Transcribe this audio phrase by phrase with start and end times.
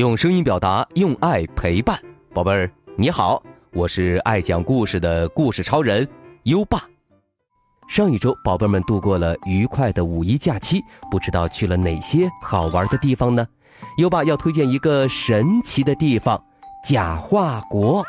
[0.00, 2.00] 用声音表达，用爱陪伴，
[2.32, 3.42] 宝贝儿你好，
[3.74, 6.08] 我是爱讲故事的故事超人
[6.44, 6.84] 优爸。
[7.86, 13.46] 上一周，宝贝们度过了愉快的五一假期，不知道去了哪些好玩的地方呢？
[13.98, 16.42] 优爸要推荐一个神奇的地方——
[16.82, 18.02] 假化国，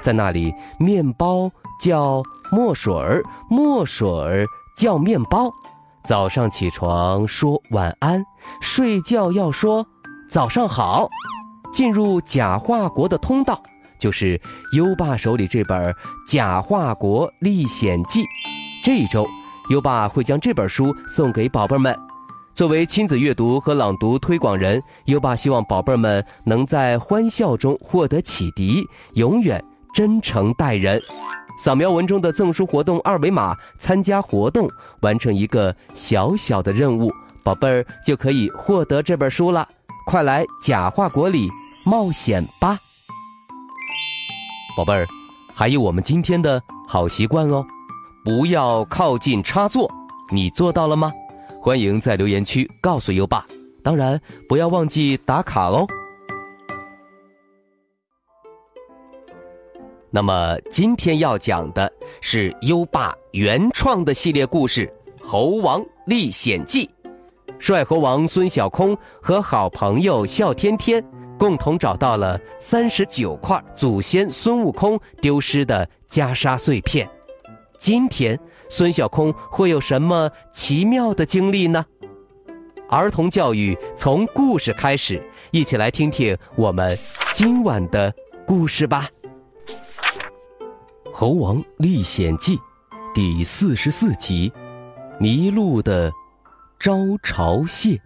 [0.00, 1.50] 在那里，面包
[1.80, 2.22] 叫
[2.52, 4.46] 墨水儿，墨水儿
[4.78, 5.50] 叫面包。
[6.04, 8.24] 早上起床说晚安，
[8.60, 9.84] 睡觉要说。
[10.32, 11.10] 早上好，
[11.74, 13.62] 进入假化国的通道
[13.98, 14.40] 就是
[14.74, 15.92] 优爸手里这本
[16.26, 18.22] 《假化国历险记》。
[18.82, 19.26] 这一周，
[19.68, 21.94] 优爸会将这本书送给宝贝们。
[22.54, 29.62] 作为亲子阅读和朗读推广人，优爸希望宝贝们能在欢笑中获得启迪，永远
[29.94, 30.98] 真诚待人。
[31.62, 34.66] 扫描文中的赠书活动二维码，参加活动，
[35.02, 37.12] 完成一个小小的任务，
[37.44, 39.68] 宝贝儿就可以获得这本书了。
[40.04, 41.48] 快来假话国里
[41.86, 42.78] 冒险吧，
[44.76, 45.06] 宝贝儿！
[45.54, 47.64] 还有我们今天的好习惯哦，
[48.24, 49.90] 不要靠近插座，
[50.30, 51.12] 你做到了吗？
[51.60, 53.44] 欢迎在留言区告诉优爸，
[53.82, 55.86] 当然不要忘记打卡哦。
[60.10, 64.86] 那么今天要讲的是优爸原创的系列故事
[65.26, 66.86] 《猴王历险记》。
[67.62, 71.00] 帅猴王孙小空和好朋友笑天天
[71.38, 77.08] 共同找到了三十九块祖先孙悟空丢失的袈裟碎片。
[77.78, 78.36] 今天
[78.68, 81.86] 孙小空会有什么奇妙的经历呢？
[82.88, 86.98] 儿童教育从故事开始，一起来听听我们
[87.32, 88.12] 今晚的
[88.44, 89.08] 故事吧。
[91.12, 92.56] 《猴王历险记》
[93.14, 94.52] 第四十四集：
[95.20, 96.12] 迷路的。
[96.82, 97.96] 招潮蟹。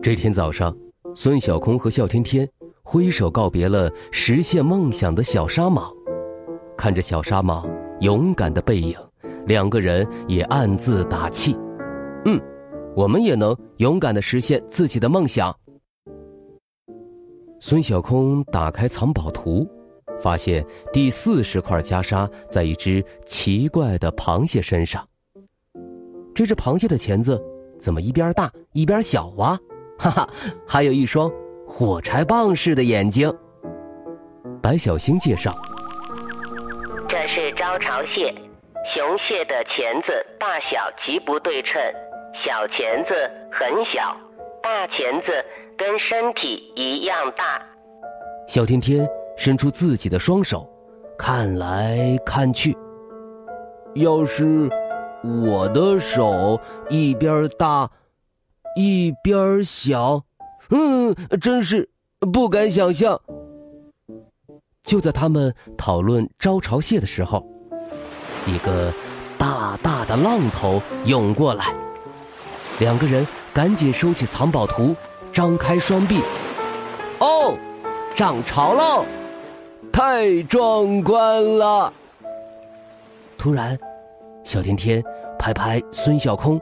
[0.00, 0.74] 这天早上，
[1.14, 2.48] 孙小空和笑天天
[2.82, 5.94] 挥手告别了实现梦想的小沙蟒，
[6.78, 7.68] 看着小沙蟒
[8.00, 8.98] 勇敢的背影，
[9.44, 11.54] 两个人也暗自打气：“。”
[12.96, 15.54] 我们也能勇敢的实现自己的梦想。
[17.60, 19.68] 孙小空打开藏宝图，
[20.20, 25.06] 发现第四十块袈裟在一只奇怪的螃蟹身上。
[26.34, 27.40] 这只螃蟹的钳子
[27.78, 29.58] 怎么一边大一边小啊？
[29.98, 30.28] 哈哈，
[30.66, 31.30] 还有一双
[31.66, 33.32] 火柴棒似的眼睛。
[34.62, 35.54] 白小星介绍：
[37.08, 38.34] 这是招潮蟹，
[38.84, 41.80] 雄蟹的钳子大小极不对称。
[42.32, 43.14] 小钳子
[43.50, 44.16] 很小，
[44.62, 45.32] 大钳子
[45.76, 47.60] 跟身体一样大。
[48.46, 50.68] 小天天伸出自己的双手，
[51.18, 52.76] 看来看去。
[53.94, 54.68] 要是
[55.22, 56.58] 我的手
[56.88, 57.90] 一边大，
[58.76, 60.22] 一边小，
[60.70, 61.90] 嗯，真是
[62.32, 63.20] 不敢想象。
[64.84, 67.44] 就在他们讨论招潮蟹的时候，
[68.42, 68.92] 几个
[69.36, 71.74] 大大的浪头涌过来。
[72.80, 74.96] 两个人赶紧收起藏宝图，
[75.30, 76.18] 张开双臂。
[77.18, 77.54] 哦，
[78.16, 79.04] 涨潮了，
[79.92, 81.92] 太壮观了！
[83.36, 83.78] 突然，
[84.44, 85.04] 小天天
[85.38, 86.58] 拍拍孙小空：“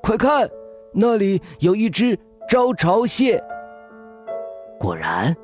[0.00, 0.48] 快看，
[0.94, 2.16] 那里有一只
[2.48, 3.42] 招潮蟹！”
[4.78, 5.34] 果然，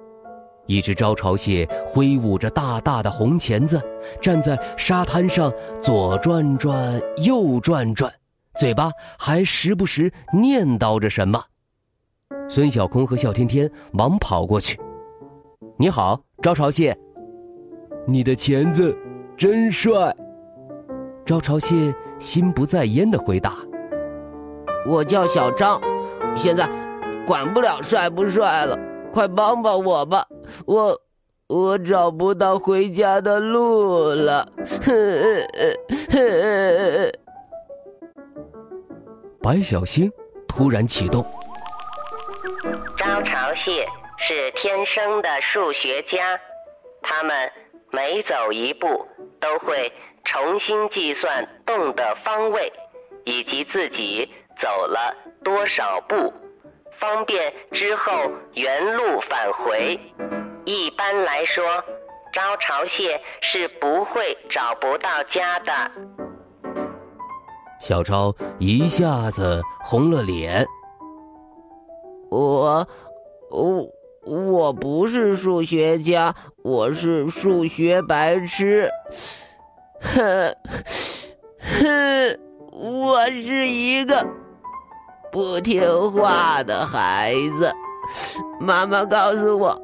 [0.67, 3.83] 一只招潮蟹挥舞着大大的红钳子，
[4.21, 5.53] 站在沙滩上，
[5.83, 8.13] 左转转，右转转。
[8.59, 11.41] 嘴巴还时不时念叨着什么，
[12.49, 14.77] 孙小空和笑天天忙跑过去。
[15.77, 16.99] 你好，招潮蟹，
[18.05, 18.97] 你的钳子
[19.37, 20.13] 真帅。
[21.25, 23.55] 招潮蟹心不在焉的回答
[24.89, 25.81] ：“我叫小张，
[26.35, 26.69] 现在
[27.25, 28.77] 管不了帅不帅了，
[29.13, 30.27] 快帮帮我吧，
[30.67, 31.01] 我
[31.47, 34.49] 我找不到回家的路了。
[39.41, 40.11] ”白小星
[40.49, 41.25] 突然启动。
[42.97, 43.87] 招潮蟹
[44.19, 46.39] 是天生的数学家，
[47.03, 47.51] 他们
[47.91, 49.07] 每走一步
[49.41, 49.93] 都会
[50.25, 52.73] 重新计算洞的方位，
[53.25, 55.15] 以及自己走了
[55.45, 56.33] 多少步，
[56.99, 59.99] 方便之后原路返回。
[60.65, 61.83] 一般来说，
[62.33, 65.91] 招潮蟹是不会找不到家的。
[67.81, 70.67] 小超一下子红了脸。
[72.31, 72.87] 我，
[73.51, 73.89] 我
[74.25, 78.91] 我不是数学家，我是数学白痴。
[80.01, 80.55] 哼
[81.59, 82.39] 哼，
[82.73, 84.27] 我是一个
[85.33, 87.73] 不听话的孩子。
[88.61, 89.81] 妈妈告诉我，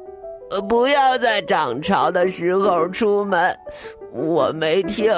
[0.67, 3.57] 不要在涨潮的时候出门，
[4.11, 5.11] 我没听。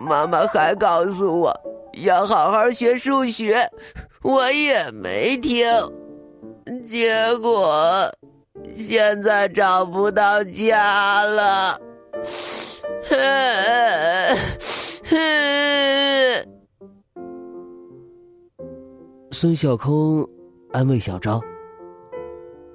[0.00, 1.54] 妈妈还告诉我
[2.02, 3.70] 要好好学数学，
[4.22, 5.66] 我也没听。
[6.88, 8.10] 结果
[8.74, 11.78] 现在找不到家了。
[19.32, 20.26] 孙小空
[20.72, 21.40] 安慰小昭：“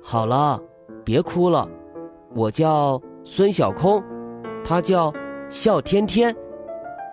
[0.01, 0.60] 好了，
[1.04, 1.69] 别哭了，
[2.33, 4.04] 我叫孙小空，
[4.63, 5.13] 他叫
[5.50, 6.36] 笑天天，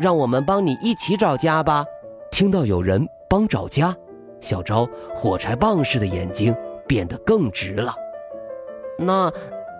[0.01, 1.85] 让我们帮你一起找家吧。”
[2.33, 3.95] 听到有人帮找家，
[4.41, 6.53] 小昭火柴棒似的眼睛
[6.89, 7.95] 变得更直了。
[8.99, 9.31] 那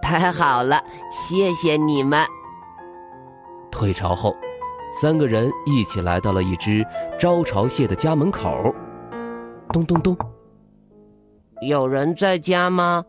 [0.03, 0.79] 太好了，
[1.11, 2.23] 谢谢你们。
[3.71, 4.37] 退潮后，
[5.01, 6.87] 三个人一起来到了一只
[7.19, 8.73] 招潮蟹的家门口。
[9.73, 10.15] 咚咚咚，
[11.63, 13.03] 有人在家吗？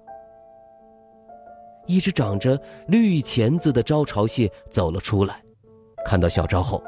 [1.86, 2.58] 一只长着
[2.88, 5.44] 绿钳子的招潮蟹走了出来，
[6.06, 6.82] 看到小昭后，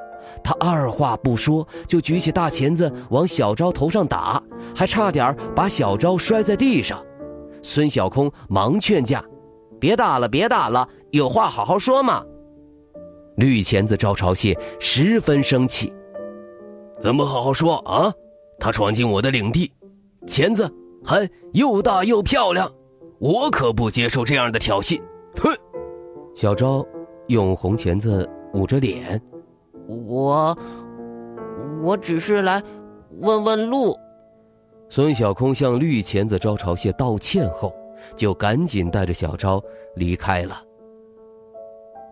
[0.44, 4.42] 他二话不说就举起大钳子往小昭头上打，
[4.76, 7.04] 还差点把小昭摔在地上。
[7.62, 9.24] 孙小空忙劝架
[9.80, 12.24] ：“别打了，别打了，有话好好说嘛。”
[13.38, 15.92] 绿钳子招潮蟹十分生气
[17.02, 18.14] ：“怎么好好说啊？
[18.60, 19.72] 他闯进我的领地，
[20.28, 20.72] 钳子
[21.04, 22.72] 还又大又漂亮，
[23.20, 25.02] 我可不接受这样的挑衅！”
[25.42, 25.54] 哼！
[26.36, 26.86] 小昭
[27.28, 29.22] 用红钳子捂着脸
[29.88, 30.58] ：“我，
[31.82, 32.62] 我只是来
[33.20, 33.98] 问问路。”
[34.90, 37.74] 孙小空向绿钳子招潮蟹道歉后，
[38.16, 39.62] 就赶紧带着小昭
[39.96, 40.62] 离开了。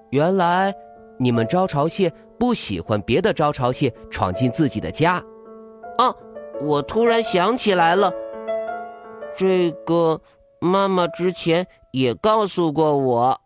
[0.09, 0.73] 原来。
[1.19, 5.23] 你们招潮蟹不喜欢别的招潮蟹闯进自己的家，
[5.99, 6.13] 啊！
[6.59, 8.11] 我突然想起来了，
[9.37, 10.19] 这个
[10.59, 13.39] 妈妈之前也告诉过我。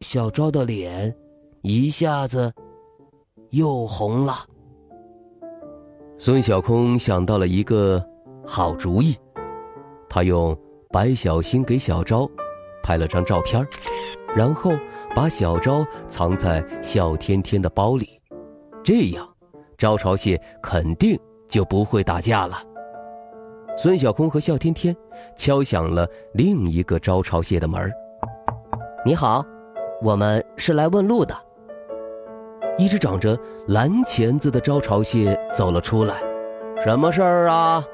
[0.00, 1.14] 小昭的脸
[1.60, 2.52] 一下子
[3.50, 4.34] 又红了。
[6.18, 8.04] 孙小空想到了一个
[8.44, 9.16] 好主意，
[10.08, 10.56] 他用
[10.90, 12.28] 白小星给小昭
[12.82, 13.64] 拍了张照片
[14.34, 14.72] 然后
[15.14, 18.20] 把小昭藏在笑天天的包里，
[18.82, 19.28] 这样，
[19.76, 21.18] 招潮蟹肯定
[21.48, 22.62] 就不会打架了。
[23.76, 24.94] 孙小空和笑天天
[25.36, 27.90] 敲响了另一个招潮蟹的门
[29.06, 29.44] 你好，
[30.02, 31.34] 我们是来问路的。”
[32.78, 33.36] 一只长着
[33.66, 36.22] 蓝钳子的招潮蟹走了出来
[36.82, 37.84] ，“什么事儿啊？”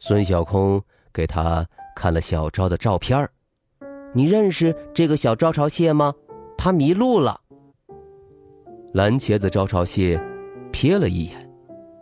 [0.00, 3.28] 孙小空给他看了小昭的照片
[4.14, 6.14] 你认识这个小招潮蟹吗？
[6.56, 7.38] 它迷路了。
[8.94, 10.18] 蓝钳子招潮蟹
[10.72, 11.50] 瞥了一眼，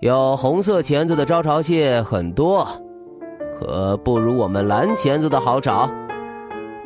[0.00, 2.64] 有红色钳子的招潮蟹很多，
[3.58, 5.90] 可不如我们蓝钳子的好找。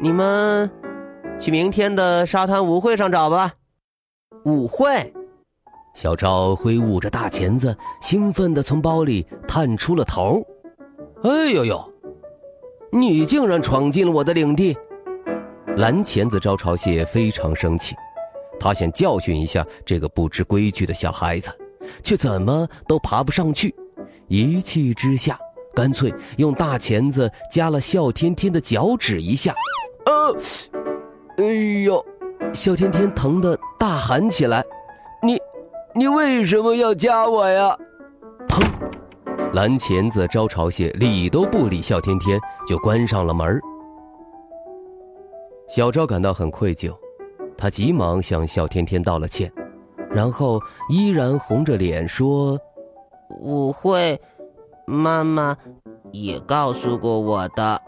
[0.01, 0.71] 你们
[1.39, 3.53] 去明天的沙滩舞会上找吧。
[4.49, 5.13] 舞会，
[5.95, 10.43] 小昭挥舞着大钳子，兴奋地从包里探出了头。
[11.23, 11.93] 哎呦呦，
[12.91, 14.75] 你竟然闯进了我的领地！
[15.77, 17.95] 蓝钳子招潮蟹非常生气，
[18.59, 21.51] 他想教训一下这个不知规矩的小孩子，
[22.03, 23.75] 却怎么都爬不上去。
[24.29, 25.39] 一气之下，
[25.75, 29.55] 干脆用大钳子夹了笑天天的脚趾一下。
[30.07, 30.35] 呃！
[31.37, 31.45] 哎
[31.85, 32.05] 呦！
[32.55, 34.65] 笑天天疼得大喊起来
[35.23, 35.39] ：“你，
[35.95, 37.77] 你为什么要夹我呀？”
[38.49, 38.65] 砰！
[39.53, 43.61] 蓝钳子招潮蟹理都不理笑天天，就关上了门
[45.69, 46.95] 小昭感到很愧疚，
[47.57, 49.53] 他急忙向笑天天道了歉，
[50.11, 52.59] 然后依然红着脸说
[53.41, 54.19] ：“舞会，
[54.87, 55.57] 妈妈
[56.13, 57.81] 也告诉过我的。”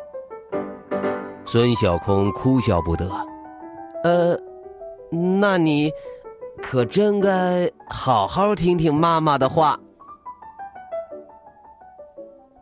[1.47, 3.11] 孙小空哭笑不得
[4.02, 4.38] ：“呃，
[5.38, 5.92] 那你
[6.62, 9.78] 可真该好好听听妈妈的话。”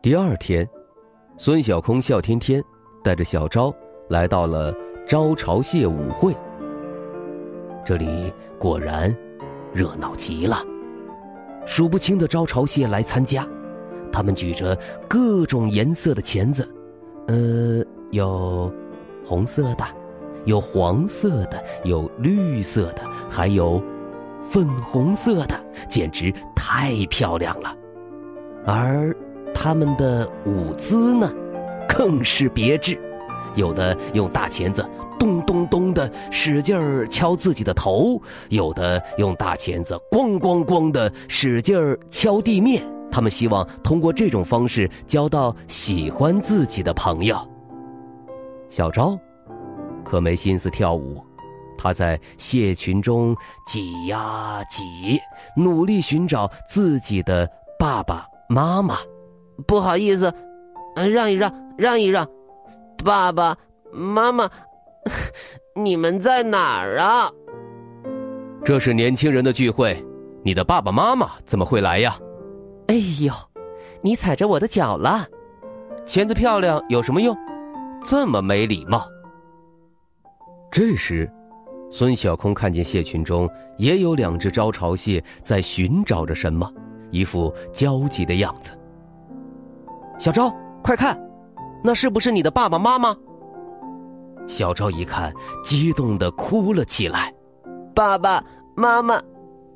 [0.02, 0.68] 第二天，
[1.37, 2.62] 孙小空、笑天天
[3.02, 3.75] 带着小昭
[4.09, 4.75] 来到了。
[5.07, 6.37] 招潮蟹舞会，
[7.83, 9.16] 这里果然
[9.73, 10.59] 热闹极了。
[11.64, 13.49] 数不清的招潮蟹来参加，
[14.12, 14.78] 他们举着
[15.09, 16.68] 各种颜色的钳子，
[17.26, 18.71] 呃，有
[19.25, 19.85] 红色的，
[20.45, 23.83] 有黄色的，有绿色的，还有
[24.50, 25.54] 粉红色的，
[25.88, 27.75] 简直太漂亮了。
[28.66, 29.16] 而
[29.54, 31.30] 他们的舞姿呢，
[31.88, 32.99] 更是别致。
[33.54, 34.85] 有的用大钳子
[35.18, 42.83] 咚咚咚的使劲儿敲自己的头，有的用大钳子咣咣咣的使劲儿敲地面。
[43.11, 47.37] 他们希望通过这种方式交到喜欢自己的朋友。
[48.68, 49.18] 小昭
[50.09, 51.23] 可没心思跳舞，
[51.77, 53.37] 他在蟹群中
[53.67, 55.21] 挤呀挤，
[55.55, 57.47] 努力寻找自己的
[57.79, 58.97] 爸爸妈妈。
[59.67, 60.33] 不好意思，
[60.97, 62.27] 让一让，让一让，
[63.05, 63.55] 爸爸
[63.93, 64.49] 妈妈，
[65.77, 67.31] 你们在哪儿啊？
[68.65, 70.03] 这是年轻人的聚会，
[70.43, 72.17] 你的爸爸妈妈怎么会来呀？
[72.87, 73.31] 哎呦，
[74.00, 75.27] 你踩着我的脚了！
[76.07, 77.37] 钳子漂亮有什么用？
[78.03, 79.07] 这么没礼貌。
[80.70, 81.30] 这时，
[81.90, 83.48] 孙小空看见蟹群中
[83.78, 86.70] 也有两只招潮蟹在寻找着什么，
[87.10, 88.70] 一副焦急的样子。
[90.18, 91.18] 小昭，快看，
[91.82, 93.16] 那是不是你的爸爸妈妈？
[94.46, 95.32] 小昭一看，
[95.64, 97.32] 激动的哭了起来。
[97.94, 98.44] 爸爸
[98.76, 99.20] 妈妈，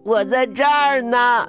[0.05, 1.47] 我在这儿呢！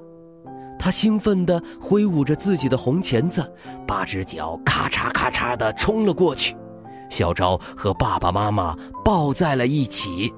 [0.80, 3.42] 他兴奋的挥舞着自己的红钳子，
[3.88, 6.56] 八只脚咔嚓咔嚓的冲了过去。
[7.14, 10.34] 小昭和爸爸妈妈抱在了一起。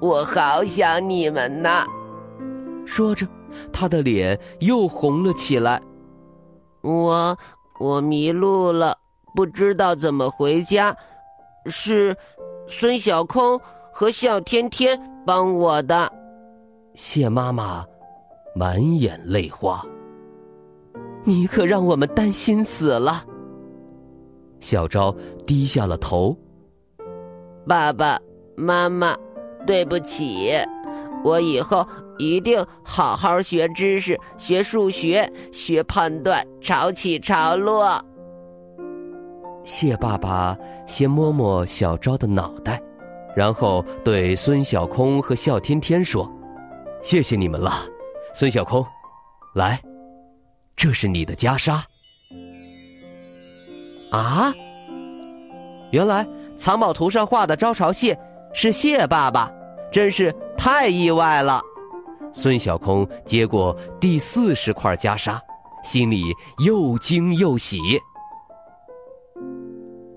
[0.00, 1.86] 我好想你们呐！
[2.84, 3.24] 说着，
[3.72, 5.80] 他的脸又红了起来。
[6.82, 7.38] 我。
[7.78, 8.96] 我迷路了，
[9.34, 10.96] 不知道怎么回家，
[11.66, 12.16] 是
[12.66, 13.60] 孙小空
[13.92, 16.10] 和小天天帮我的。
[16.94, 17.84] 谢妈妈
[18.54, 19.84] 满眼泪花，
[21.22, 23.22] 你可让我们担心死了。
[24.60, 25.14] 小昭
[25.46, 26.36] 低下了头。
[27.66, 28.18] 爸爸
[28.56, 29.16] 妈妈，
[29.66, 30.52] 对不起，
[31.24, 31.86] 我以后。
[32.18, 38.02] 一定好好学知识，学数学，学判断，潮起潮落。
[39.66, 42.82] 谢爸爸先摸摸小昭的脑袋，
[43.36, 46.26] 然后对孙小空和笑天天说
[47.04, 47.70] ：“谢谢你们了，
[48.32, 48.82] 孙小空，
[49.54, 49.78] 来，
[50.74, 51.82] 这是你的袈裟。”
[54.16, 54.52] 啊！
[55.92, 56.26] 原来
[56.58, 58.18] 藏宝图上画的招潮蟹
[58.52, 59.50] 是蟹爸爸，
[59.92, 61.60] 真是太意外了。
[62.32, 65.38] 孙小空接过第四十块袈裟，
[65.84, 66.24] 心里
[66.64, 67.78] 又惊又喜。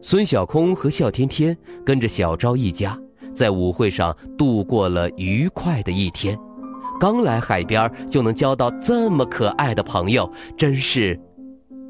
[0.02, 2.98] 孙小空和笑天天跟着小昭一家
[3.34, 6.38] 在舞会上度过了愉快的一天，
[7.00, 11.18] 刚来海边就能交到这么可爱的朋友，真是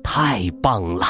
[0.04, 1.06] 太棒了。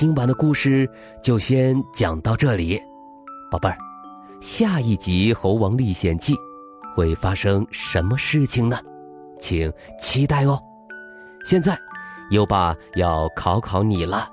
[0.00, 0.88] 今晚的故事
[1.22, 2.80] 就先讲到这里，
[3.50, 3.76] 宝贝儿，
[4.40, 6.34] 下一集《猴王历险记》
[6.96, 8.78] 会发生什么事情呢？
[9.38, 10.58] 请期待哦。
[11.44, 11.78] 现在，
[12.30, 14.26] 优爸要考考你了，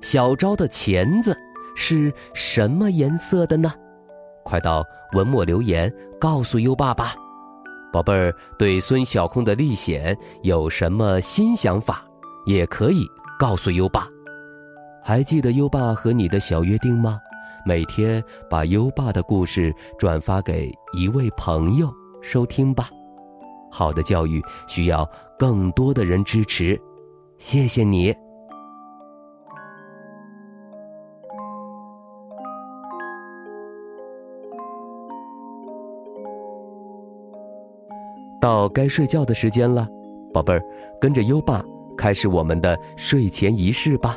[0.00, 1.38] 小昭的钳子
[1.76, 3.72] 是什么颜色的呢？
[4.42, 7.14] 快到文末留言告诉优爸吧。
[7.92, 12.04] 宝贝儿，对孙小空的历险有什么新想法，
[12.44, 13.06] 也可以。
[13.38, 14.08] 告诉优爸，
[15.06, 17.20] 还记得优爸和你的小约定吗？
[17.64, 18.20] 每天
[18.50, 21.88] 把优爸的故事转发给一位朋友
[22.24, 22.90] 收听吧。
[23.70, 25.08] 好的教育需要
[25.38, 26.76] 更多的人支持，
[27.38, 28.12] 谢谢你。
[38.40, 39.88] 到该睡觉的时间了，
[40.34, 40.60] 宝贝儿，
[41.00, 41.64] 跟着优爸。
[41.96, 44.16] 开始我们的睡前仪式吧。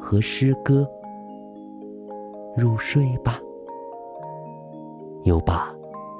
[0.00, 0.88] 和诗歌，
[2.56, 3.38] 入睡吧，
[5.24, 5.72] 优爸，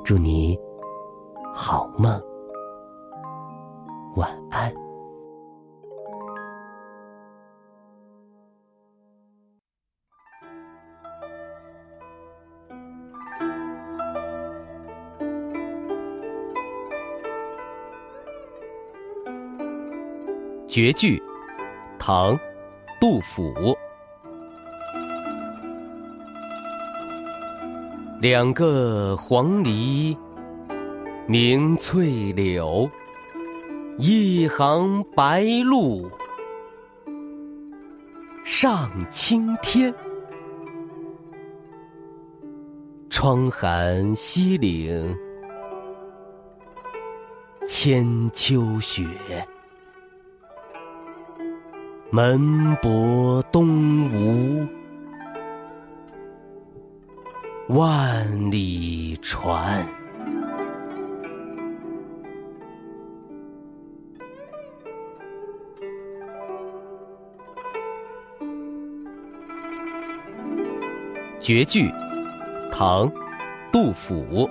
[0.04, 0.56] 祝你
[1.54, 2.20] 好梦，
[4.14, 4.72] 晚安。
[20.68, 21.20] 绝句，
[21.98, 22.38] 唐，
[23.00, 23.76] 杜甫。
[28.20, 30.14] 两个黄鹂
[31.26, 32.90] 鸣翠柳
[33.96, 36.10] 一行白鹭
[38.44, 39.92] 上青天。
[43.08, 45.16] 窗含西岭
[47.66, 49.06] 千秋雪。
[52.12, 54.66] 门泊东吴
[57.68, 59.86] 万里船。
[71.40, 71.92] 绝句。
[72.72, 73.10] 唐，
[73.72, 74.50] 杜甫。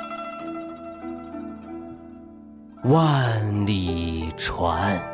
[2.83, 5.10] 万里船。